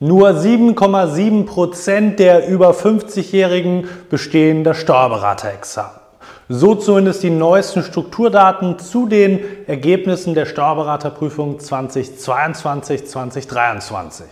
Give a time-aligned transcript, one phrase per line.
[0.00, 5.98] Nur 7,7 Prozent der über 50-Jährigen bestehen das Steuerberaterexamen.
[6.48, 14.22] So zumindest die neuesten Strukturdaten zu den Ergebnissen der Steuerberaterprüfung 2022-2023.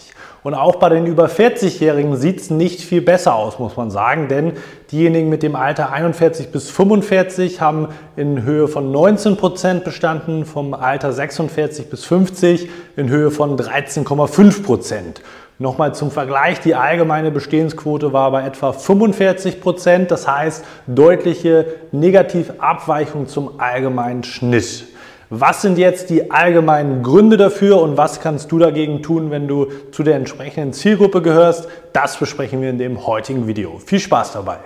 [0.45, 4.29] Und auch bei den über 40-Jährigen sieht es nicht viel besser aus, muss man sagen,
[4.29, 4.53] denn
[4.93, 10.75] diejenigen mit dem Alter 41 bis 45 haben in Höhe von 19 Prozent bestanden, vom
[10.75, 15.23] Alter 46 bis 50 in Höhe von 13,5 Prozent.
[15.59, 23.27] Nochmal zum Vergleich, die allgemeine Bestehensquote war bei etwa 45 Prozent, das heißt deutliche Negativabweichung
[23.27, 24.85] zum allgemeinen Schnitt.
[25.31, 29.69] Was sind jetzt die allgemeinen Gründe dafür und was kannst du dagegen tun, wenn du
[29.93, 31.69] zu der entsprechenden Zielgruppe gehörst?
[31.95, 33.79] Das besprechen wir in dem heutigen Video.
[33.79, 34.59] Viel Spaß dabei!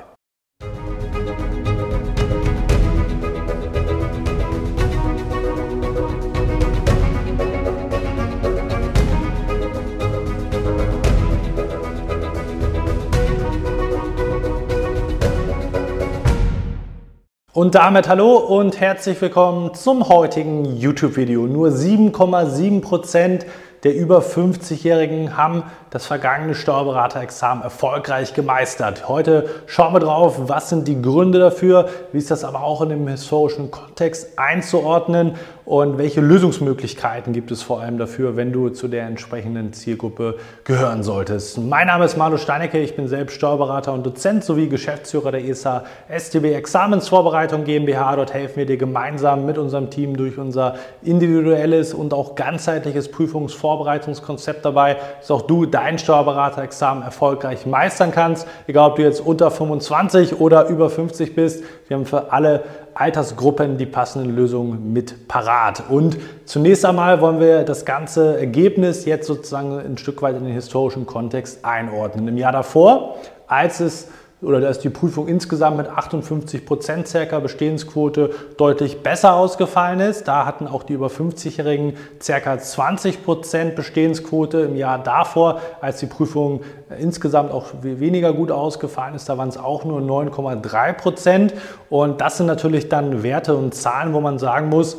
[17.60, 21.42] Und damit hallo und herzlich willkommen zum heutigen YouTube-Video.
[21.42, 23.44] Nur 7,7 Prozent
[23.82, 29.08] der über 50-Jährigen haben das vergangene Steuerberaterexamen erfolgreich gemeistert.
[29.08, 32.88] Heute schauen wir drauf, was sind die Gründe dafür, wie ist das aber auch in
[32.88, 35.34] dem historischen Kontext einzuordnen
[35.70, 41.04] und welche Lösungsmöglichkeiten gibt es vor allem dafür, wenn du zu der entsprechenden Zielgruppe gehören
[41.04, 41.58] solltest.
[41.58, 45.84] Mein Name ist Manu Steinecke, ich bin selbst Steuerberater und Dozent sowie Geschäftsführer der ESA
[46.08, 48.16] STB Examensvorbereitung GmbH.
[48.16, 54.64] Dort helfen wir dir gemeinsam mit unserem Team durch unser individuelles und auch ganzheitliches Prüfungsvorbereitungskonzept
[54.64, 58.48] dabei, dass auch du dein Steuerberaterexamen erfolgreich meistern kannst.
[58.66, 63.78] Egal, ob du jetzt unter 25 oder über 50 bist, wir haben für alle Altersgruppen
[63.78, 65.84] die passenden Lösungen mit parat.
[65.88, 70.54] Und zunächst einmal wollen wir das ganze Ergebnis jetzt sozusagen ein Stück weit in den
[70.54, 72.28] historischen Kontext einordnen.
[72.28, 74.08] Im Jahr davor, als es
[74.42, 80.28] oder da ist die Prüfung insgesamt mit 58 Prozent circa Bestehensquote deutlich besser ausgefallen ist.
[80.28, 86.06] Da hatten auch die über 50-Jährigen circa 20 Prozent Bestehensquote im Jahr davor, als die
[86.06, 86.62] Prüfung
[86.98, 89.28] insgesamt auch weniger gut ausgefallen ist.
[89.28, 91.54] Da waren es auch nur 9,3 Prozent.
[91.90, 94.96] Und das sind natürlich dann Werte und Zahlen, wo man sagen muss,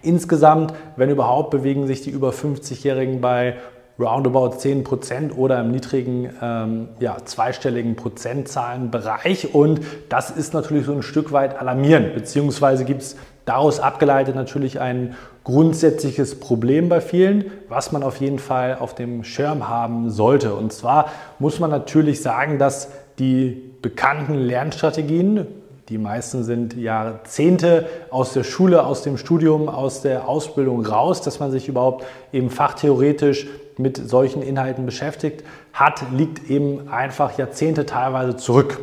[0.00, 3.56] Insgesamt, wenn überhaupt, bewegen sich die über 50-Jährigen bei
[3.98, 9.54] roundabout 10 Prozent oder im niedrigen ähm, ja, zweistelligen Prozentzahlenbereich.
[9.54, 14.80] Und das ist natürlich so ein Stück weit alarmierend, beziehungsweise gibt es daraus abgeleitet natürlich
[14.80, 20.54] ein grundsätzliches Problem bei vielen, was man auf jeden Fall auf dem Schirm haben sollte.
[20.54, 25.46] Und zwar muss man natürlich sagen, dass die bekannten Lernstrategien,
[25.88, 31.40] die meisten sind Jahrzehnte aus der Schule, aus dem Studium, aus der Ausbildung raus, dass
[31.40, 33.46] man sich überhaupt eben fachtheoretisch
[33.78, 38.80] mit solchen Inhalten beschäftigt hat, liegt eben einfach Jahrzehnte teilweise zurück.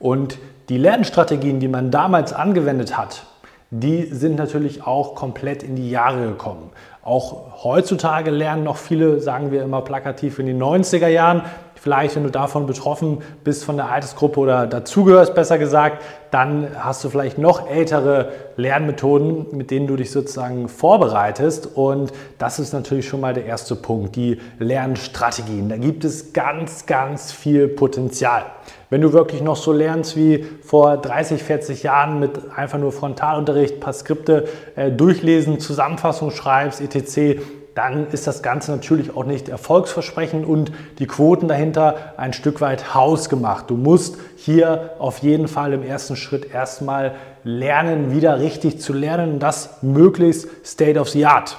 [0.00, 0.38] Und
[0.68, 3.24] die Lernstrategien, die man damals angewendet hat,
[3.70, 6.70] die sind natürlich auch komplett in die Jahre gekommen.
[7.02, 11.42] Auch heutzutage lernen noch viele, sagen wir immer plakativ, in den 90er Jahren.
[11.82, 17.02] Vielleicht, wenn du davon betroffen bist von der Altersgruppe oder dazugehörst, besser gesagt, dann hast
[17.02, 21.66] du vielleicht noch ältere Lernmethoden, mit denen du dich sozusagen vorbereitest.
[21.74, 25.68] Und das ist natürlich schon mal der erste Punkt, die Lernstrategien.
[25.68, 28.44] Da gibt es ganz, ganz viel Potenzial.
[28.88, 33.80] Wenn du wirklich noch so lernst wie vor 30, 40 Jahren mit einfach nur Frontalunterricht,
[33.80, 37.40] paar Skripte äh, durchlesen, Zusammenfassung schreibst, etc.,
[37.74, 42.94] dann ist das Ganze natürlich auch nicht erfolgsversprechend und die Quoten dahinter ein Stück weit
[42.94, 43.70] hausgemacht.
[43.70, 49.34] Du musst hier auf jeden Fall im ersten Schritt erstmal lernen, wieder richtig zu lernen
[49.34, 51.56] und das möglichst State of the Art.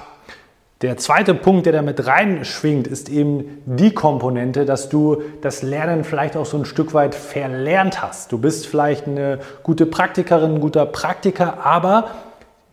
[0.82, 6.36] Der zweite Punkt, der damit reinschwingt, ist eben die Komponente, dass du das Lernen vielleicht
[6.36, 8.32] auch so ein Stück weit verlernt hast.
[8.32, 12.08] Du bist vielleicht eine gute Praktikerin, ein guter Praktiker, aber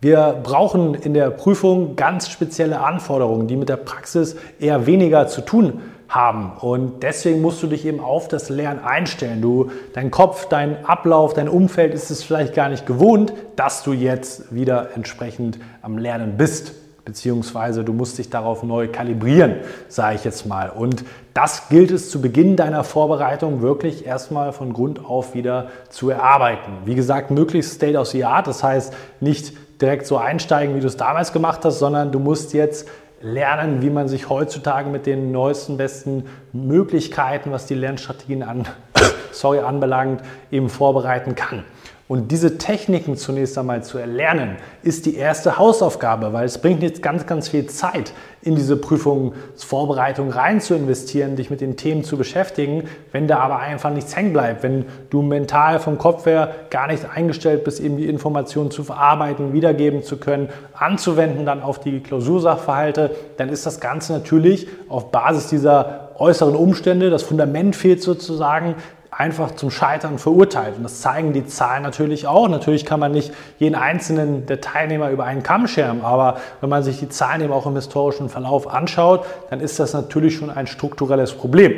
[0.02, 5.42] wir brauchen in der Prüfung ganz spezielle Anforderungen, die mit der Praxis eher weniger zu
[5.42, 6.52] tun haben.
[6.58, 9.40] Und deswegen musst du dich eben auf das Lernen einstellen.
[9.40, 13.92] Du, dein Kopf, dein Ablauf, dein Umfeld ist es vielleicht gar nicht gewohnt, dass du
[13.92, 16.72] jetzt wieder entsprechend am Lernen bist.
[17.04, 19.56] Beziehungsweise du musst dich darauf neu kalibrieren,
[19.88, 20.70] sage ich jetzt mal.
[20.70, 26.10] Und das gilt es zu Beginn deiner Vorbereitung wirklich erstmal von Grund auf wieder zu
[26.10, 26.72] erarbeiten.
[26.84, 29.52] Wie gesagt, möglichst State of the Art, das heißt nicht
[29.82, 32.88] direkt so einsteigen, wie du es damals gemacht hast, sondern du musst jetzt
[33.20, 38.66] lernen, wie man sich heutzutage mit den neuesten, besten Möglichkeiten, was die Lernstrategien an,
[39.32, 41.64] sorry, anbelangt, eben vorbereiten kann.
[42.12, 47.02] Und diese Techniken zunächst einmal zu erlernen, ist die erste Hausaufgabe, weil es bringt jetzt
[47.02, 48.12] ganz, ganz viel Zeit,
[48.42, 53.60] in diese Prüfungsvorbereitung rein zu investieren, dich mit den Themen zu beschäftigen, wenn da aber
[53.60, 57.96] einfach nichts hängen bleibt, wenn du mental vom Kopf her gar nicht eingestellt bist, eben
[57.96, 63.80] die Informationen zu verarbeiten, wiedergeben zu können, anzuwenden dann auf die Klausursachverhalte, dann ist das
[63.80, 68.74] Ganze natürlich auf Basis dieser äußeren Umstände, das Fundament fehlt sozusagen,
[69.12, 70.76] einfach zum Scheitern verurteilt.
[70.78, 72.48] Und das zeigen die Zahlen natürlich auch.
[72.48, 76.82] Natürlich kann man nicht jeden einzelnen der Teilnehmer über einen Kamm scheren, aber wenn man
[76.82, 80.66] sich die Zahlen eben auch im historischen Verlauf anschaut, dann ist das natürlich schon ein
[80.66, 81.74] strukturelles Problem.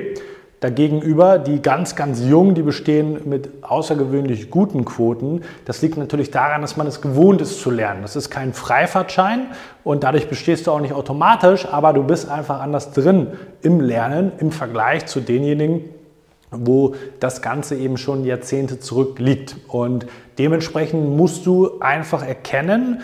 [0.61, 5.43] Dagegenüber die ganz, ganz jungen, die bestehen mit außergewöhnlich guten Quoten.
[5.65, 8.01] Das liegt natürlich daran, dass man es gewohnt ist zu lernen.
[8.03, 9.49] Das ist kein Freifahrtschein
[9.83, 13.27] und dadurch bestehst du auch nicht automatisch, aber du bist einfach anders drin
[13.61, 15.83] im Lernen im Vergleich zu denjenigen,
[16.61, 19.57] wo das Ganze eben schon Jahrzehnte zurückliegt.
[19.69, 20.07] Und
[20.39, 23.03] dementsprechend musst du einfach erkennen,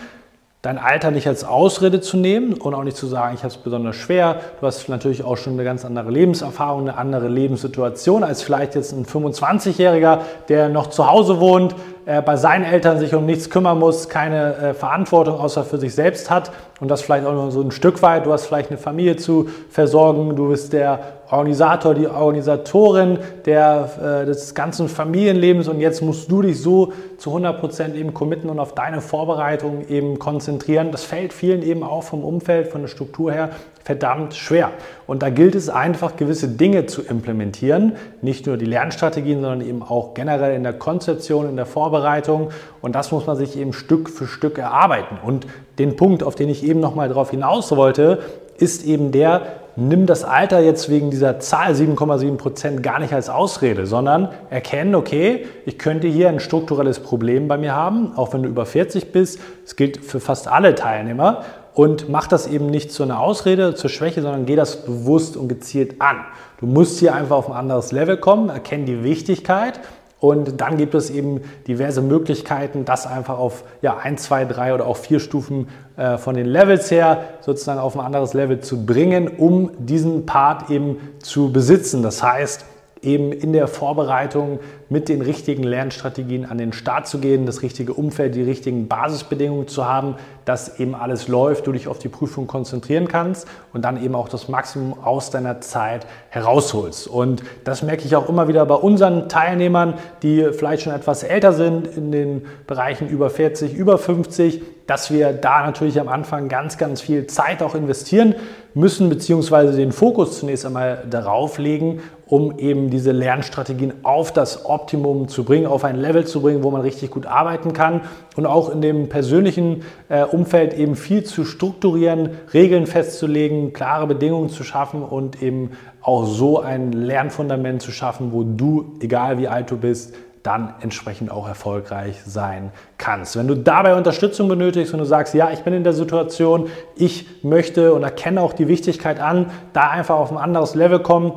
[0.62, 3.56] dein Alter nicht als Ausrede zu nehmen und auch nicht zu sagen, ich habe es
[3.56, 4.40] besonders schwer.
[4.60, 8.92] Du hast natürlich auch schon eine ganz andere Lebenserfahrung, eine andere Lebenssituation als vielleicht jetzt
[8.92, 11.74] ein 25-Jähriger, der noch zu Hause wohnt,
[12.06, 15.94] äh, bei seinen Eltern sich um nichts kümmern muss, keine äh, Verantwortung außer für sich
[15.94, 16.50] selbst hat
[16.80, 18.26] und das vielleicht auch nur so ein Stück weit.
[18.26, 21.00] Du hast vielleicht eine Familie zu versorgen, du bist der
[21.30, 27.30] Organisator, die Organisatorin der, äh, des ganzen Familienlebens und jetzt musst du dich so zu
[27.30, 30.90] 100 Prozent eben committen und auf deine Vorbereitung eben konzentrieren.
[30.90, 33.50] Das fällt vielen eben auch vom Umfeld, von der Struktur her
[33.82, 34.70] verdammt schwer.
[35.06, 37.96] Und da gilt es einfach, gewisse Dinge zu implementieren.
[38.22, 42.50] Nicht nur die Lernstrategien, sondern eben auch generell in der Konzeption, in der Vorbereitung.
[42.82, 45.18] Und das muss man sich eben Stück für Stück erarbeiten.
[45.24, 45.46] Und
[45.78, 48.18] den Punkt, auf den ich eben nochmal darauf hinaus wollte,
[48.58, 49.42] ist eben der,
[49.76, 54.94] nimm das Alter jetzt wegen dieser Zahl 7,7 Prozent gar nicht als Ausrede, sondern erkennen,
[54.94, 59.12] okay, ich könnte hier ein strukturelles Problem bei mir haben, auch wenn du über 40
[59.12, 59.40] bist.
[59.64, 61.44] Es gilt für fast alle Teilnehmer
[61.74, 65.48] und mach das eben nicht zu einer Ausrede, zur Schwäche, sondern geh das bewusst und
[65.48, 66.24] gezielt an.
[66.58, 69.80] Du musst hier einfach auf ein anderes Level kommen, erkenn die Wichtigkeit
[70.20, 74.86] und dann gibt es eben diverse Möglichkeiten, das einfach auf ja, ein, zwei, drei oder
[74.86, 79.28] auch vier Stufen äh, von den Levels her sozusagen auf ein anderes Level zu bringen,
[79.28, 82.02] um diesen Part eben zu besitzen.
[82.02, 82.66] Das heißt,
[83.02, 87.94] eben in der Vorbereitung mit den richtigen Lernstrategien an den Start zu gehen, das richtige
[87.94, 92.46] Umfeld, die richtigen Basisbedingungen zu haben, dass eben alles läuft, du dich auf die Prüfung
[92.46, 97.06] konzentrieren kannst und dann eben auch das Maximum aus deiner Zeit herausholst.
[97.06, 101.52] Und das merke ich auch immer wieder bei unseren Teilnehmern, die vielleicht schon etwas älter
[101.52, 106.76] sind, in den Bereichen über 40, über 50, dass wir da natürlich am Anfang ganz,
[106.76, 108.34] ganz viel Zeit auch investieren
[108.74, 112.00] müssen, beziehungsweise den Fokus zunächst einmal darauf legen,
[112.30, 116.70] um eben diese Lernstrategien auf das Optimum zu bringen, auf ein Level zu bringen, wo
[116.70, 118.02] man richtig gut arbeiten kann
[118.36, 124.48] und auch in dem persönlichen äh, Umfeld eben viel zu strukturieren, Regeln festzulegen, klare Bedingungen
[124.48, 125.72] zu schaffen und eben
[126.02, 131.30] auch so ein Lernfundament zu schaffen, wo du, egal wie alt du bist, dann entsprechend
[131.32, 133.36] auch erfolgreich sein kannst.
[133.36, 137.44] Wenn du dabei Unterstützung benötigst und du sagst, ja, ich bin in der Situation, ich
[137.44, 141.32] möchte und erkenne auch die Wichtigkeit an, da einfach auf ein anderes Level kommen,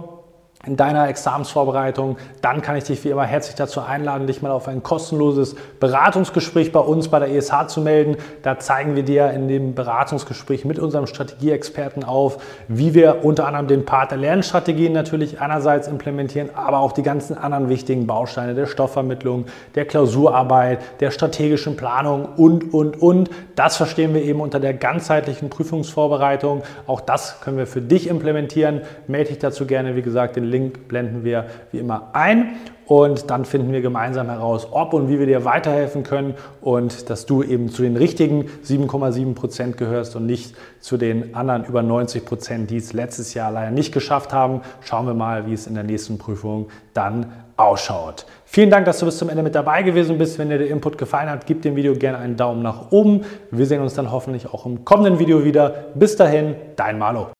[0.65, 4.69] in deiner Examensvorbereitung, dann kann ich dich wie immer herzlich dazu einladen, dich mal auf
[4.69, 8.15] ein kostenloses Beratungsgespräch bei uns bei der ESH zu melden.
[8.43, 12.37] Da zeigen wir dir in dem Beratungsgespräch mit unserem Strategieexperten auf,
[12.69, 17.37] wie wir unter anderem den Part der Lernstrategien natürlich einerseits implementieren, aber auch die ganzen
[17.37, 23.29] anderen wichtigen Bausteine der Stoffvermittlung, der Klausurarbeit, der strategischen Planung und, und, und.
[23.55, 26.63] Das verstehen wir eben unter der ganzheitlichen Prüfungsvorbereitung.
[26.87, 28.83] Auch das können wir für dich implementieren.
[29.07, 32.55] Melde dich dazu gerne, wie gesagt, den Link blenden wir wie immer ein
[32.85, 37.25] und dann finden wir gemeinsam heraus, ob und wie wir dir weiterhelfen können und dass
[37.25, 42.25] du eben zu den richtigen 7,7 Prozent gehörst und nicht zu den anderen über 90
[42.25, 44.61] Prozent, die es letztes Jahr leider nicht geschafft haben.
[44.81, 48.25] Schauen wir mal, wie es in der nächsten Prüfung dann ausschaut.
[48.45, 50.37] Vielen Dank, dass du bis zum Ende mit dabei gewesen bist.
[50.37, 53.21] Wenn dir der Input gefallen hat, gib dem Video gerne einen Daumen nach oben.
[53.51, 55.85] Wir sehen uns dann hoffentlich auch im kommenden Video wieder.
[55.95, 57.27] Bis dahin, dein Malo.